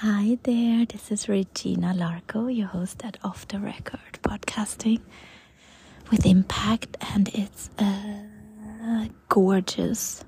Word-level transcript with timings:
Hi 0.00 0.36
there, 0.42 0.84
this 0.84 1.10
is 1.10 1.26
Regina 1.26 1.94
Larco, 1.96 2.54
your 2.54 2.66
host 2.66 3.02
at 3.02 3.16
Off 3.24 3.48
the 3.48 3.58
Record 3.58 4.18
Podcasting 4.22 5.00
with 6.10 6.26
Impact, 6.26 6.98
and 7.14 7.30
it's 7.32 7.70
a 7.78 9.08
gorgeous 9.30 10.22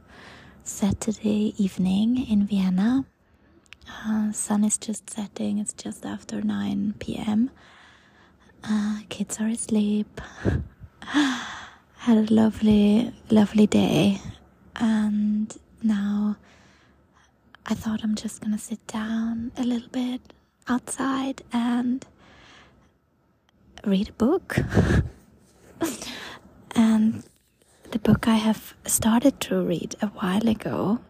Saturday 0.64 1.52
evening 1.58 2.26
in 2.30 2.46
Vienna. 2.46 3.04
Uh, 4.06 4.32
sun 4.32 4.64
is 4.64 4.78
just 4.78 5.10
setting, 5.10 5.58
it's 5.58 5.74
just 5.74 6.06
after 6.06 6.40
9 6.40 6.94
pm. 6.98 7.50
Uh, 8.64 9.00
kids 9.10 9.38
are 9.38 9.48
asleep. 9.48 10.18
Had 11.00 12.30
a 12.30 12.32
lovely, 12.32 13.12
lovely 13.28 13.66
day, 13.66 14.18
and 14.76 15.54
now 15.82 16.38
I 17.70 17.74
thought 17.74 18.00
I'm 18.02 18.14
just 18.14 18.40
gonna 18.40 18.56
sit 18.56 18.86
down 18.86 19.52
a 19.58 19.62
little 19.62 19.90
bit 19.90 20.22
outside 20.68 21.42
and 21.52 22.02
read 23.84 24.08
a 24.08 24.12
book. 24.12 24.56
and 26.74 27.22
the 27.90 27.98
book 27.98 28.26
I 28.26 28.36
have 28.36 28.74
started 28.86 29.38
to 29.40 29.62
read 29.62 29.96
a 30.00 30.06
while 30.06 30.48
ago, 30.48 31.00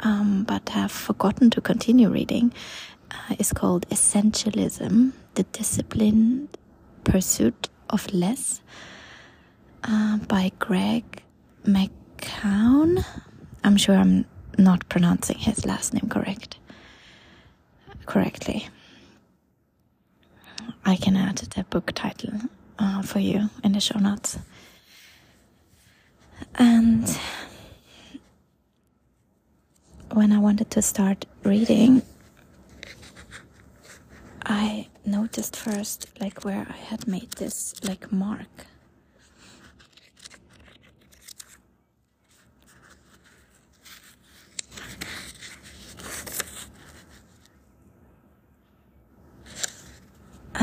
um, 0.00 0.44
but 0.44 0.68
have 0.68 0.92
forgotten 0.92 1.48
to 1.50 1.62
continue 1.62 2.10
reading, 2.10 2.52
uh, 3.10 3.36
is 3.38 3.54
called 3.54 3.88
Essentialism 3.88 5.12
The 5.32 5.44
Disciplined 5.44 6.58
Pursuit 7.04 7.70
of 7.88 8.12
Less 8.12 8.60
uh, 9.82 10.18
by 10.18 10.52
Greg 10.58 11.22
McKeown. 11.64 13.02
I'm 13.64 13.78
sure 13.78 13.96
I'm 13.96 14.26
not 14.58 14.88
pronouncing 14.88 15.38
his 15.38 15.64
last 15.64 15.94
name 15.94 16.08
correct 16.08 16.58
correctly. 18.06 18.68
I 20.84 20.96
can 20.96 21.16
add 21.16 21.36
the 21.36 21.64
book 21.64 21.92
title 21.94 22.32
uh, 22.78 23.02
for 23.02 23.18
you 23.18 23.50
in 23.62 23.72
the 23.72 23.80
show 23.80 23.98
notes. 23.98 24.38
And 26.54 27.06
when 30.12 30.32
I 30.32 30.38
wanted 30.38 30.70
to 30.70 30.82
start 30.82 31.26
reading, 31.42 32.02
I 34.46 34.88
noticed 35.04 35.56
first 35.56 36.06
like 36.20 36.44
where 36.44 36.66
I 36.70 36.76
had 36.76 37.06
made 37.06 37.32
this 37.32 37.74
like 37.84 38.10
mark 38.10 38.66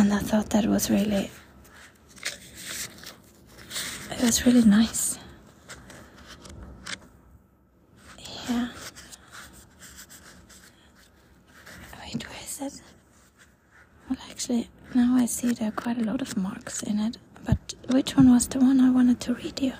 and 0.06 0.14
I 0.14 0.20
thought 0.20 0.52
that 0.52 0.68
was 0.68 0.92
really 0.92 1.32
it 4.12 4.22
was 4.22 4.46
really 4.46 4.64
nice. 4.64 5.18
Yeah. 8.48 8.68
Wait, 12.04 12.24
where 12.30 12.44
is 12.44 12.62
it? 12.62 12.82
Well, 14.08 14.20
actually, 14.30 14.70
now 14.94 15.16
I 15.16 15.26
see 15.26 15.52
there 15.54 15.70
are 15.70 15.72
quite 15.72 15.98
a 15.98 16.04
lot 16.04 16.22
of 16.22 16.38
marks 16.38 16.84
in 16.84 17.00
it. 17.00 17.18
But 17.44 17.74
which 17.90 18.16
one 18.16 18.32
was 18.32 18.48
the 18.48 18.60
one 18.60 18.80
I 18.80 18.92
wanted 18.92 19.20
to 19.22 19.34
read 19.34 19.60
you? 19.60 19.74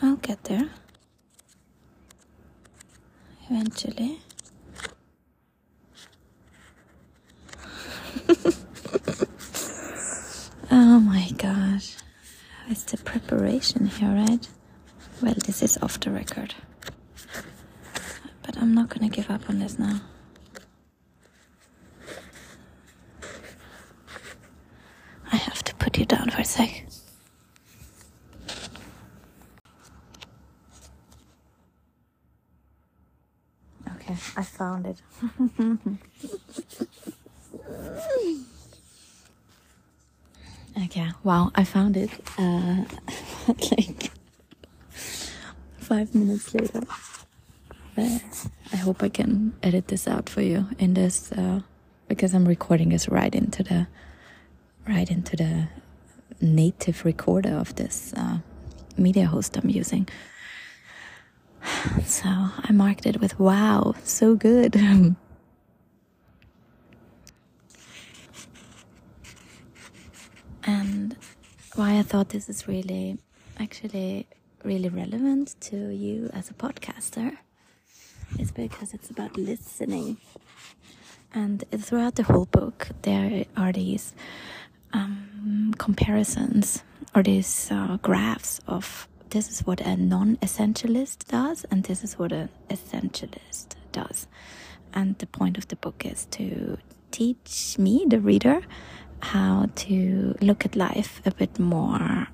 I'll 0.00 0.16
get 0.16 0.44
there 0.44 0.70
eventually. 3.50 4.20
oh 10.70 11.00
my 11.00 11.30
gosh. 11.36 11.96
It's 12.68 12.84
the 12.84 12.96
preparation 12.98 13.86
here, 13.86 14.10
right? 14.10 14.48
Well, 15.22 15.34
this 15.46 15.62
is 15.62 15.78
off 15.82 16.00
the 16.00 16.10
record. 16.10 16.54
But 18.42 18.58
I'm 18.58 18.74
not 18.74 18.88
gonna 18.88 19.08
give 19.08 19.30
up 19.30 19.48
on 19.48 19.58
this 19.60 19.78
now. 19.78 20.00
I 25.32 25.36
have 25.36 25.62
to 25.64 25.74
put 25.76 25.98
you 25.98 26.04
down 26.06 26.30
for 26.30 26.40
a 26.40 26.44
sec. 26.44 26.86
Found 34.46 34.86
it. 34.86 35.02
okay, 40.84 41.10
wow, 41.24 41.50
I 41.54 41.64
found 41.64 41.96
it. 41.96 42.10
Uh, 42.38 42.84
like 43.70 44.10
five 45.76 46.14
minutes 46.14 46.54
later. 46.54 46.80
But 47.94 48.46
I 48.72 48.76
hope 48.76 49.02
I 49.02 49.08
can 49.08 49.54
edit 49.62 49.88
this 49.88 50.08
out 50.08 50.28
for 50.28 50.40
you 50.42 50.68
in 50.78 50.94
this 50.94 51.32
uh, 51.32 51.60
because 52.08 52.34
I'm 52.34 52.46
recording 52.46 52.90
this 52.90 53.08
right 53.08 53.34
into 53.34 53.62
the 53.62 53.86
right 54.88 55.10
into 55.10 55.36
the 55.36 55.68
native 56.40 57.04
recorder 57.04 57.54
of 57.54 57.74
this 57.76 58.12
uh, 58.16 58.38
media 58.96 59.26
host 59.26 59.56
I'm 59.56 59.70
using. 59.70 60.08
So 62.04 62.28
I 62.28 62.72
marked 62.72 63.06
it 63.06 63.20
with 63.20 63.38
wow, 63.38 63.94
so 64.04 64.34
good. 64.36 64.76
and 70.64 71.16
why 71.74 71.98
I 71.98 72.02
thought 72.02 72.30
this 72.30 72.48
is 72.48 72.66
really, 72.68 73.18
actually, 73.58 74.26
really 74.64 74.88
relevant 74.88 75.54
to 75.60 75.90
you 75.90 76.30
as 76.32 76.50
a 76.50 76.54
podcaster 76.54 77.36
is 78.38 78.50
because 78.50 78.94
it's 78.94 79.10
about 79.10 79.36
listening. 79.36 80.18
And 81.34 81.64
throughout 81.70 82.14
the 82.14 82.22
whole 82.22 82.46
book, 82.46 82.88
there 83.02 83.44
are 83.56 83.72
these 83.72 84.14
um, 84.92 85.74
comparisons 85.78 86.82
or 87.14 87.22
these 87.22 87.68
uh, 87.70 87.98
graphs 88.02 88.60
of 88.66 89.08
this 89.30 89.50
is 89.50 89.66
what 89.66 89.80
a 89.80 89.96
non 89.96 90.36
essentialist 90.36 91.26
does, 91.26 91.64
and 91.70 91.84
this 91.84 92.04
is 92.04 92.18
what 92.18 92.32
an 92.32 92.48
essentialist 92.70 93.74
does. 93.92 94.26
And 94.94 95.18
the 95.18 95.26
point 95.26 95.58
of 95.58 95.68
the 95.68 95.76
book 95.76 96.04
is 96.06 96.26
to 96.32 96.78
teach 97.10 97.76
me, 97.78 98.04
the 98.08 98.20
reader, 98.20 98.62
how 99.20 99.68
to 99.74 100.34
look 100.40 100.64
at 100.64 100.76
life 100.76 101.20
a 101.26 101.30
bit 101.30 101.58
more 101.58 102.28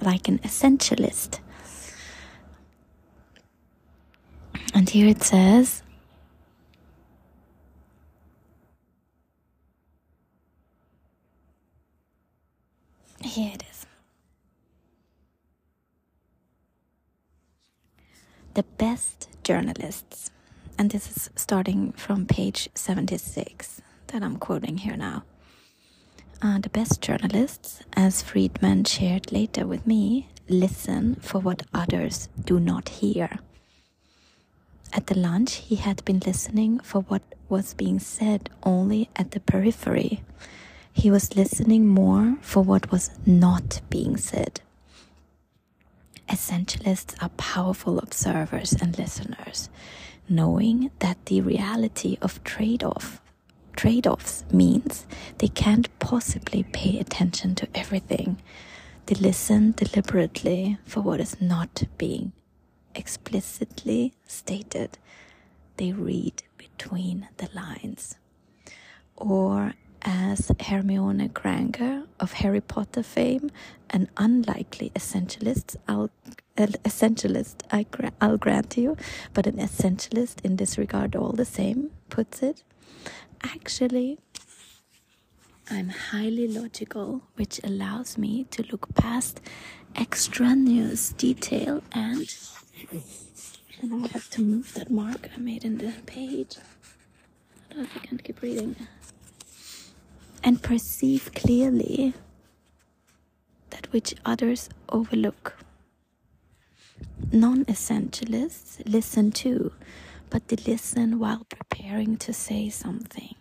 like 0.00 0.28
an 0.28 0.38
essentialist. 0.38 1.40
And 4.74 4.88
here 4.88 5.08
it 5.08 5.22
says, 5.22 5.82
here 13.22 13.52
it 13.54 13.64
is. 13.70 13.79
The 18.54 18.62
best 18.78 19.28
journalists, 19.44 20.30
and 20.78 20.90
this 20.90 21.10
is 21.10 21.30
starting 21.36 21.92
from 21.92 22.26
page 22.26 22.68
76 22.74 23.80
that 24.08 24.22
I'm 24.22 24.36
quoting 24.36 24.78
here 24.78 24.96
now. 24.96 25.24
Uh, 26.42 26.58
the 26.58 26.70
best 26.70 27.00
journalists, 27.00 27.80
as 27.92 28.22
Friedman 28.22 28.84
shared 28.84 29.30
later 29.30 29.66
with 29.66 29.86
me, 29.86 30.28
listen 30.48 31.16
for 31.16 31.38
what 31.38 31.62
others 31.72 32.28
do 32.44 32.58
not 32.58 32.88
hear. 32.88 33.38
At 34.92 35.06
the 35.06 35.18
lunch, 35.18 35.56
he 35.56 35.76
had 35.76 36.04
been 36.04 36.20
listening 36.26 36.80
for 36.80 37.02
what 37.02 37.22
was 37.48 37.74
being 37.74 38.00
said 38.00 38.50
only 38.64 39.08
at 39.14 39.30
the 39.30 39.40
periphery. 39.40 40.22
He 40.92 41.10
was 41.10 41.36
listening 41.36 41.86
more 41.86 42.36
for 42.40 42.62
what 42.62 42.90
was 42.90 43.10
not 43.24 43.80
being 43.90 44.16
said. 44.16 44.60
Essentialists 46.30 47.20
are 47.20 47.30
powerful 47.30 47.98
observers 47.98 48.72
and 48.72 48.96
listeners, 48.96 49.68
knowing 50.28 50.90
that 51.00 51.26
the 51.26 51.40
reality 51.40 52.16
of 52.22 52.42
trade 52.44 52.84
off 52.84 53.20
trade 53.74 54.06
offs 54.06 54.44
means 54.52 55.06
they 55.38 55.48
can't 55.48 55.88
possibly 55.98 56.62
pay 56.64 56.98
attention 56.98 57.54
to 57.54 57.68
everything. 57.74 58.36
They 59.06 59.14
listen 59.14 59.72
deliberately 59.72 60.78
for 60.84 61.00
what 61.00 61.20
is 61.20 61.40
not 61.40 61.82
being 61.98 62.32
explicitly 62.94 64.12
stated. 64.26 64.98
They 65.78 65.92
read 65.92 66.42
between 66.58 67.28
the 67.38 67.48
lines. 67.54 68.16
Or 69.16 69.74
as 70.02 70.50
Hermione 70.60 71.28
Granger 71.28 72.04
of 72.18 72.32
Harry 72.34 72.60
Potter 72.60 73.02
fame, 73.02 73.50
an 73.90 74.08
unlikely 74.16 74.90
essentialist, 74.94 75.76
Al- 75.88 76.10
an 76.56 76.72
essentialist, 76.84 77.62
I 77.70 77.84
gra- 77.90 78.12
I'll 78.20 78.36
grant 78.38 78.76
you, 78.76 78.96
but 79.34 79.46
an 79.46 79.56
essentialist 79.56 80.44
in 80.44 80.56
this 80.56 80.78
regard, 80.78 81.16
all 81.16 81.32
the 81.32 81.44
same, 81.44 81.90
puts 82.08 82.42
it. 82.42 82.62
Actually, 83.42 84.18
I'm 85.70 85.88
highly 85.88 86.48
logical, 86.48 87.22
which 87.36 87.60
allows 87.62 88.18
me 88.18 88.44
to 88.50 88.62
look 88.70 88.92
past 88.94 89.40
extraneous 89.98 91.10
detail 91.12 91.82
and. 91.92 92.26
And 93.82 94.04
I 94.04 94.08
have 94.08 94.28
to 94.30 94.42
move 94.42 94.74
that 94.74 94.90
mark 94.90 95.30
I 95.34 95.40
made 95.40 95.64
in 95.64 95.78
the 95.78 95.92
page. 96.04 96.56
Otherwise, 97.70 97.88
I 97.96 97.98
can't 98.00 98.22
keep 98.22 98.42
reading. 98.42 98.76
And 100.42 100.62
perceive 100.62 101.32
clearly 101.34 102.14
that 103.70 103.92
which 103.92 104.14
others 104.24 104.68
overlook. 104.88 105.56
Non 107.32 107.64
essentialists 107.66 108.82
listen 108.86 109.30
too, 109.32 109.72
but 110.30 110.48
they 110.48 110.56
listen 110.56 111.18
while 111.18 111.46
preparing 111.48 112.16
to 112.18 112.32
say 112.32 112.68
something. 112.70 113.34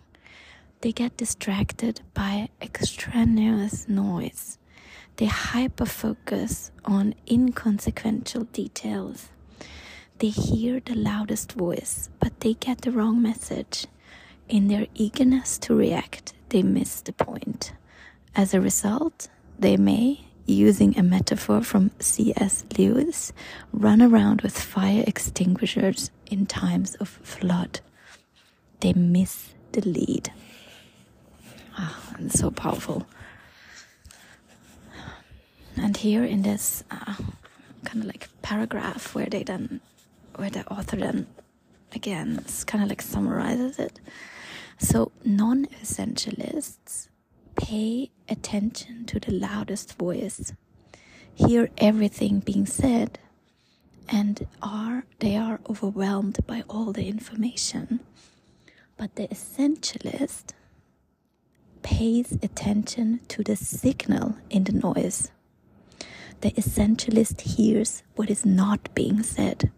They 0.81 0.91
get 0.91 1.17
distracted 1.17 2.01
by 2.13 2.49
extraneous 2.61 3.87
noise. 3.89 4.57
They 5.17 5.25
hyper 5.25 5.85
focus 5.85 6.71
on 6.85 7.15
inconsequential 7.29 8.45
details. 8.45 9.29
They 10.19 10.29
hear 10.29 10.79
the 10.79 10.95
loudest 10.95 11.53
voice, 11.53 12.09
but 12.19 12.39
they 12.41 12.53
get 12.53 12.81
the 12.81 12.91
wrong 12.91 13.21
message. 13.21 13.87
In 14.47 14.67
their 14.67 14.87
eagerness 14.95 15.57
to 15.59 15.75
react, 15.75 16.33
they 16.49 16.63
miss 16.63 17.01
the 17.01 17.13
point. 17.13 17.73
As 18.35 18.53
a 18.53 18.61
result, 18.61 19.27
they 19.57 19.77
may, 19.77 20.21
using 20.45 20.97
a 20.97 21.03
metaphor 21.03 21.61
from 21.61 21.91
C.S. 21.99 22.65
Lewis, 22.77 23.33
run 23.71 24.01
around 24.01 24.41
with 24.41 24.59
fire 24.59 25.03
extinguishers 25.05 26.11
in 26.29 26.45
times 26.45 26.95
of 26.95 27.09
flood. 27.09 27.81
They 28.79 28.93
miss 28.93 29.53
the 29.71 29.81
lead. 29.81 30.31
Ah, 31.77 32.13
and 32.17 32.31
so 32.31 32.51
powerful. 32.51 33.07
And 35.77 35.95
here 35.95 36.23
in 36.23 36.41
this 36.41 36.83
uh, 36.91 37.15
kind 37.85 38.01
of 38.01 38.05
like 38.05 38.27
paragraph 38.41 39.15
where 39.15 39.27
they 39.27 39.43
then, 39.43 39.81
where 40.35 40.49
the 40.49 40.67
author 40.67 40.97
then 40.97 41.27
again 41.93 42.43
kind 42.65 42.83
of 42.83 42.89
like 42.89 43.01
summarizes 43.01 43.79
it. 43.79 43.99
So 44.79 45.11
non 45.25 45.65
essentialists 45.83 47.09
pay 47.55 48.11
attention 48.29 49.05
to 49.07 49.19
the 49.19 49.33
loudest 49.33 49.97
voice, 49.97 50.53
hear 51.33 51.69
everything 51.77 52.39
being 52.39 52.65
said, 52.65 53.19
and 54.07 54.47
are 54.61 55.03
they 55.19 55.35
are 55.35 55.59
overwhelmed 55.69 56.39
by 56.47 56.63
all 56.69 56.93
the 56.93 57.07
information. 57.09 57.99
But 58.97 59.15
the 59.15 59.27
essentialist 59.27 60.53
pays 61.81 62.37
attention 62.41 63.19
to 63.27 63.43
the 63.43 63.55
signal 63.57 64.37
in 64.49 64.63
the 64.63 64.71
noise. 64.73 65.31
The 66.41 66.51
essentialist 66.51 67.41
hears 67.41 68.03
what 68.15 68.29
is 68.29 68.45
not 68.45 68.93
being 68.95 69.23
said, 69.23 69.71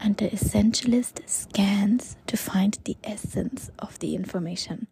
and 0.00 0.16
the 0.16 0.28
essentialist 0.30 1.28
scans 1.28 2.16
to 2.26 2.36
find 2.36 2.78
the 2.84 2.96
essence 3.04 3.70
of 3.78 3.98
the 3.98 4.14
information. 4.14 4.86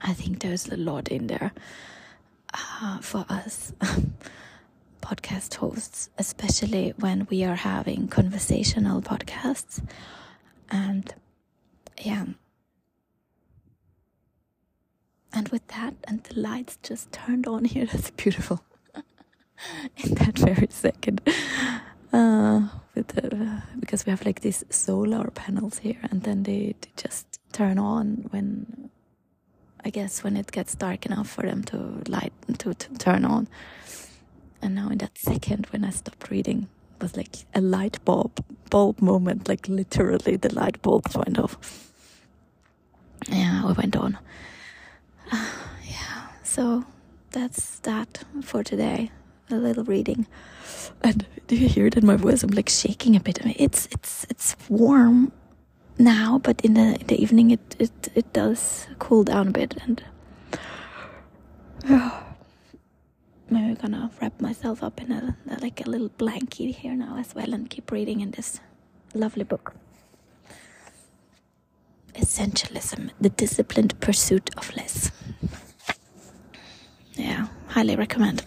I 0.00 0.12
think 0.12 0.40
there's 0.40 0.68
a 0.68 0.76
lot 0.76 1.08
in 1.08 1.28
there 1.28 1.52
uh, 2.54 2.98
for 3.00 3.24
us 3.28 3.72
podcast 5.00 5.54
hosts, 5.56 6.10
especially 6.18 6.94
when 6.98 7.26
we 7.30 7.44
are 7.44 7.56
having 7.56 8.08
conversational 8.08 9.02
podcasts. 9.02 9.84
And 10.70 11.14
yeah. 12.00 12.26
And 15.34 15.48
with 15.48 15.66
that, 15.68 15.94
and 16.04 16.22
the 16.24 16.38
lights 16.40 16.78
just 16.82 17.10
turned 17.12 17.46
on 17.46 17.64
here, 17.64 17.86
that's 17.92 18.10
beautiful. 18.10 18.62
in 19.96 20.14
that 20.14 20.38
very 20.38 20.68
second. 20.70 21.20
Uh, 22.12 22.68
the, 23.08 23.62
because 23.78 24.06
we 24.06 24.10
have 24.10 24.24
like 24.24 24.40
these 24.40 24.64
solar 24.70 25.30
panels 25.30 25.78
here, 25.78 25.98
and 26.10 26.22
then 26.22 26.42
they, 26.42 26.74
they 26.80 26.90
just 26.96 27.40
turn 27.52 27.78
on 27.78 28.26
when 28.30 28.90
I 29.84 29.90
guess 29.90 30.22
when 30.22 30.36
it 30.36 30.52
gets 30.52 30.74
dark 30.74 31.06
enough 31.06 31.28
for 31.28 31.42
them 31.42 31.64
to 31.64 32.02
light 32.08 32.32
to, 32.58 32.74
to 32.74 32.94
turn 32.98 33.24
on. 33.24 33.48
And 34.60 34.74
now 34.76 34.90
in 34.90 34.98
that 34.98 35.18
second 35.18 35.66
when 35.70 35.84
I 35.84 35.90
stopped 35.90 36.30
reading 36.30 36.68
was 37.00 37.16
like 37.16 37.44
a 37.54 37.60
light 37.60 37.98
bulb 38.04 38.44
bulb 38.70 39.02
moment, 39.02 39.48
like 39.48 39.68
literally 39.68 40.36
the 40.36 40.54
light 40.54 40.80
bulbs 40.82 41.16
went 41.16 41.38
off. 41.38 41.90
Yeah, 43.28 43.66
we 43.66 43.72
went 43.72 43.96
on. 43.96 44.18
Uh, 45.30 45.46
yeah, 45.84 46.28
so 46.42 46.84
that's 47.32 47.80
that 47.80 48.24
for 48.42 48.62
today. 48.62 49.10
A 49.52 49.56
little 49.56 49.84
reading. 49.84 50.26
And 51.02 51.26
do 51.46 51.56
you 51.56 51.68
hear 51.68 51.86
it 51.86 51.96
in 51.96 52.06
my 52.06 52.16
voice? 52.16 52.42
I'm 52.42 52.50
like 52.50 52.70
shaking 52.70 53.16
a 53.16 53.20
bit. 53.20 53.38
I 53.42 53.46
mean, 53.46 53.56
it's 53.58 53.86
it's 53.92 54.26
it's 54.30 54.56
warm 54.70 55.30
now, 55.98 56.38
but 56.42 56.60
in 56.62 56.74
the 56.74 56.98
in 57.00 57.06
the 57.06 57.20
evening 57.20 57.50
it 57.50 57.76
it 57.78 58.08
it 58.14 58.32
does 58.32 58.86
cool 58.98 59.24
down 59.24 59.48
a 59.48 59.50
bit, 59.50 59.76
and 59.82 60.02
maybe 63.50 63.68
I'm 63.68 63.74
gonna 63.74 64.10
wrap 64.22 64.40
myself 64.40 64.82
up 64.82 65.00
in 65.02 65.12
a, 65.12 65.36
like 65.60 65.86
a 65.86 65.90
little 65.90 66.08
blanket 66.16 66.76
here 66.76 66.94
now 66.96 67.18
as 67.18 67.34
well, 67.34 67.52
and 67.52 67.68
keep 67.68 67.90
reading 67.92 68.20
in 68.20 68.30
this 68.30 68.60
lovely 69.14 69.44
book. 69.44 69.74
Essentialism: 72.14 73.10
The 73.20 73.30
Disciplined 73.30 74.00
Pursuit 74.00 74.50
of 74.56 74.74
Less. 74.76 75.10
Yeah, 77.14 77.48
highly 77.68 77.96
recommend. 77.96 78.42